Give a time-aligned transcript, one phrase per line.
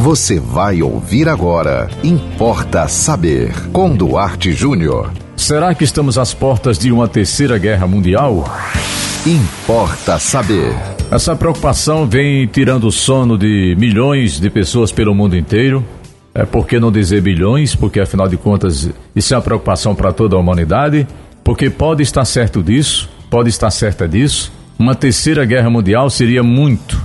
[0.00, 1.86] Você vai ouvir agora.
[2.02, 3.52] Importa saber.
[3.70, 5.12] Com Duarte Júnior.
[5.36, 8.50] Será que estamos às portas de uma terceira guerra mundial?
[9.26, 10.74] Importa saber.
[11.10, 15.84] Essa preocupação vem tirando o sono de milhões de pessoas pelo mundo inteiro.
[16.34, 17.74] É por que não dizer bilhões?
[17.74, 21.06] Porque afinal de contas isso é uma preocupação para toda a humanidade.
[21.44, 24.50] Porque pode estar certo disso, pode estar certa disso.
[24.78, 26.98] Uma terceira guerra mundial seria muito,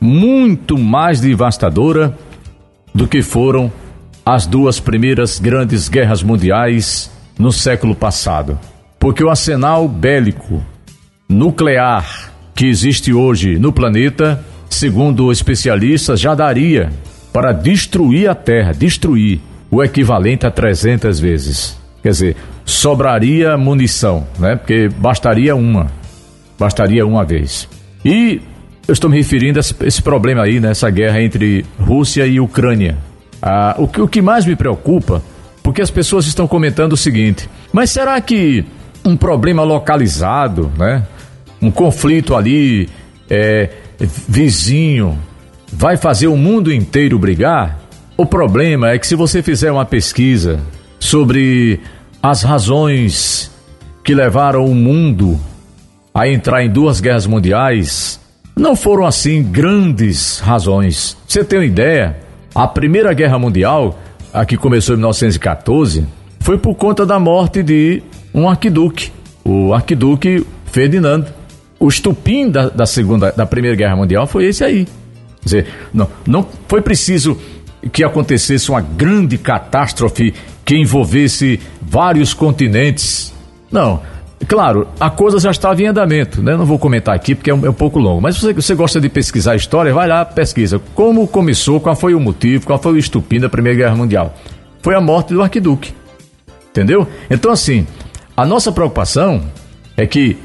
[0.00, 2.16] muito mais devastadora
[2.98, 3.70] do que foram
[4.26, 7.08] as duas primeiras grandes guerras mundiais
[7.38, 8.58] no século passado.
[8.98, 10.60] Porque o arsenal bélico
[11.28, 16.90] nuclear que existe hoje no planeta, segundo especialistas, já daria
[17.32, 21.78] para destruir a Terra, destruir o equivalente a 300 vezes.
[22.02, 24.56] Quer dizer, sobraria munição, né?
[24.56, 25.86] Porque bastaria uma,
[26.58, 27.68] bastaria uma vez.
[28.04, 28.40] E
[28.88, 30.72] eu estou me referindo a esse problema aí, né?
[30.90, 32.96] guerra entre Rússia e Ucrânia.
[33.40, 35.22] Ah, o, que, o que mais me preocupa,
[35.62, 38.64] porque as pessoas estão comentando o seguinte: mas será que
[39.04, 41.06] um problema localizado, né?
[41.60, 42.88] um conflito ali
[43.28, 43.68] é,
[44.26, 45.18] vizinho
[45.70, 47.78] vai fazer o mundo inteiro brigar?
[48.16, 50.60] O problema é que se você fizer uma pesquisa
[50.98, 51.78] sobre
[52.22, 53.50] as razões
[54.02, 55.38] que levaram o mundo
[56.14, 58.18] a entrar em duas guerras mundiais,
[58.58, 61.16] não foram assim grandes razões.
[61.26, 62.16] Você tem uma ideia?
[62.54, 63.98] A Primeira Guerra Mundial,
[64.32, 66.06] a que começou em 1914,
[66.40, 68.02] foi por conta da morte de
[68.34, 69.12] um arquiduque,
[69.44, 71.38] o arquiduque Ferdinando
[71.78, 74.86] o estupim da, da, segunda, da primeira guerra mundial foi esse aí.
[75.40, 77.38] Quer dizer, não, não foi preciso
[77.92, 80.34] que acontecesse uma grande catástrofe
[80.64, 83.32] que envolvesse vários continentes.
[83.70, 84.02] Não.
[84.46, 86.56] Claro, a coisa já estava em andamento, né?
[86.56, 88.20] Não vou comentar aqui porque é um, é um pouco longo.
[88.20, 90.80] Mas você, você gosta de pesquisar história, vai lá, pesquisa.
[90.94, 94.34] Como começou, qual foi o motivo, qual foi o estupim da Primeira Guerra Mundial?
[94.80, 95.92] Foi a morte do arquiduque.
[96.70, 97.06] Entendeu?
[97.28, 97.86] Então, assim,
[98.36, 99.42] a nossa preocupação
[99.96, 100.36] é que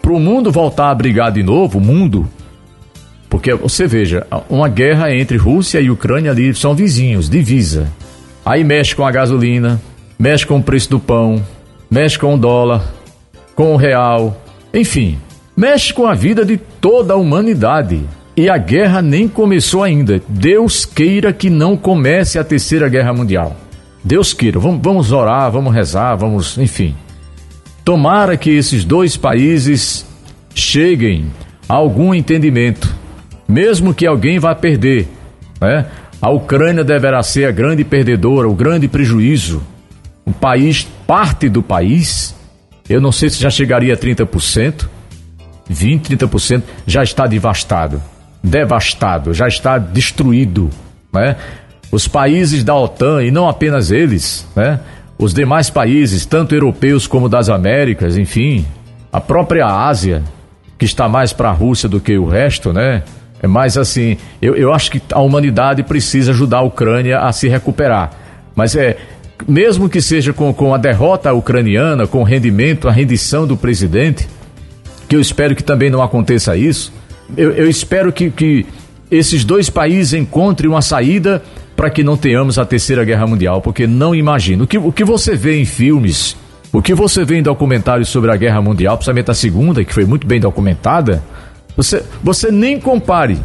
[0.00, 2.26] para o mundo voltar a brigar de novo, o mundo,
[3.28, 7.92] porque você veja, uma guerra entre Rússia e Ucrânia ali são vizinhos, divisa.
[8.44, 9.78] Aí mexe com a gasolina,
[10.18, 11.44] mexe com o preço do pão,
[11.90, 12.82] mexe com o dólar,
[13.58, 14.40] com o real,
[14.72, 15.18] enfim,
[15.56, 18.04] mexe com a vida de toda a humanidade.
[18.36, 20.22] E a guerra nem começou ainda.
[20.28, 23.56] Deus queira que não comece a terceira guerra mundial.
[24.04, 24.60] Deus queira.
[24.60, 26.94] Vamos, orar, vamos rezar, vamos, enfim.
[27.84, 30.06] Tomara que esses dois países
[30.54, 31.26] cheguem
[31.68, 32.94] a algum entendimento,
[33.48, 35.08] mesmo que alguém vá perder.
[35.60, 35.84] Né?
[36.22, 39.60] A Ucrânia deverá ser a grande perdedora, o grande prejuízo.
[40.24, 42.37] O país, parte do país,
[42.88, 44.86] eu não sei se já chegaria a 30%,
[45.70, 48.02] 20%, 30%, já está devastado,
[48.42, 50.70] devastado, já está destruído.
[51.12, 51.36] Né?
[51.90, 54.80] Os países da OTAN, e não apenas eles, né?
[55.18, 58.64] os demais países, tanto europeus como das Américas, enfim,
[59.12, 60.22] a própria Ásia,
[60.78, 63.02] que está mais para a Rússia do que o resto, né?
[63.42, 67.48] É mais assim, eu, eu acho que a humanidade precisa ajudar a Ucrânia a se
[67.48, 68.10] recuperar.
[68.54, 68.96] Mas é,
[69.46, 74.28] mesmo que seja com, com a derrota ucraniana, com o rendimento, a rendição do presidente,
[75.08, 76.92] que eu espero que também não aconteça isso,
[77.36, 78.66] eu, eu espero que, que
[79.10, 81.42] esses dois países encontrem uma saída
[81.76, 84.64] para que não tenhamos a terceira guerra mundial, porque não imagino.
[84.64, 86.36] O que, o que você vê em filmes,
[86.72, 90.04] o que você vê em documentários sobre a guerra mundial, principalmente a segunda, que foi
[90.04, 91.22] muito bem documentada,
[91.76, 93.38] você, você nem compare.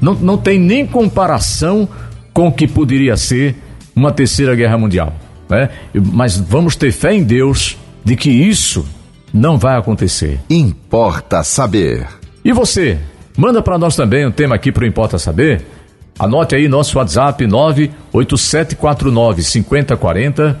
[0.00, 1.88] Não, não tem nem comparação
[2.32, 3.56] com o que poderia ser
[3.94, 5.14] uma terceira guerra mundial.
[5.48, 5.68] Né?
[5.94, 8.86] Mas vamos ter fé em Deus de que isso
[9.32, 10.40] não vai acontecer.
[10.48, 12.06] Importa saber.
[12.44, 12.98] E você?
[13.36, 15.64] Manda para nós também um tema aqui para o Importa Saber.
[16.18, 20.60] Anote aí nosso WhatsApp 98749 5040.